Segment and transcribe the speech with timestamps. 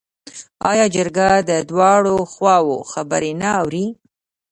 [0.71, 3.85] آیا جرګه د دواړو خواوو خبرې نه اوري؟